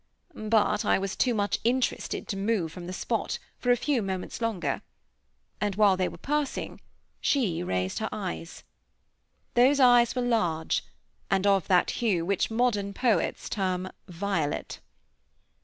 But 0.33 0.83
I 0.83 0.97
was 0.97 1.15
too 1.15 1.35
much 1.35 1.59
interested 1.63 2.27
to 2.27 2.35
move 2.35 2.71
from 2.71 2.87
the 2.87 2.91
spot, 2.91 3.37
for 3.59 3.69
a 3.69 3.77
few 3.77 4.01
moments 4.01 4.41
longer; 4.41 4.81
and 5.61 5.75
while 5.75 5.95
they 5.95 6.07
were 6.09 6.17
passing, 6.17 6.81
she 7.19 7.61
raised 7.61 7.99
her 7.99 8.09
eyes. 8.11 8.63
Those 9.53 9.79
eyes 9.79 10.15
were 10.15 10.23
large, 10.23 10.83
and 11.29 11.45
of 11.45 11.67
that 11.67 11.91
hue 12.01 12.25
which 12.25 12.49
modern 12.49 12.95
poets 12.95 13.47
term 13.47 13.91
"violet." 14.07 14.79